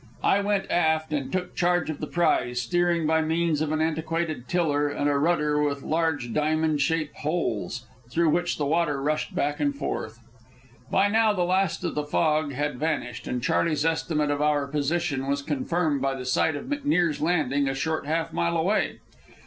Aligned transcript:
I 0.23 0.41
went 0.41 0.71
aft 0.71 1.13
and 1.13 1.31
took 1.31 1.55
charge 1.55 1.91
of 1.91 1.99
the 1.99 2.07
prize, 2.07 2.59
steering 2.59 3.05
by 3.05 3.21
means 3.21 3.61
of 3.61 3.71
an 3.71 3.81
antiquated 3.81 4.47
tiller 4.47 4.87
and 4.89 5.07
a 5.07 5.15
rudder 5.15 5.61
with 5.61 5.83
large, 5.83 6.33
diamond 6.33 6.81
shaped 6.81 7.17
holes, 7.17 7.85
through 8.09 8.31
which 8.31 8.57
the 8.57 8.65
water 8.65 8.99
rushed 8.99 9.35
back 9.35 9.59
and 9.59 9.75
forth. 9.75 10.19
By 10.89 11.07
now 11.07 11.33
the 11.33 11.43
last 11.43 11.83
of 11.83 11.93
the 11.93 12.03
fog 12.03 12.51
had 12.51 12.79
vanished, 12.79 13.27
and 13.27 13.43
Charley's 13.43 13.85
estimate 13.85 14.31
of 14.31 14.41
our 14.41 14.65
position 14.65 15.27
was 15.27 15.43
confirmed 15.43 16.01
by 16.01 16.15
the 16.15 16.25
sight 16.25 16.55
of 16.55 16.65
McNear's 16.65 17.21
Landing 17.21 17.67
a 17.67 17.75
short 17.75 18.07
half 18.07 18.33
mile 18.33 18.57
away. 18.57 18.97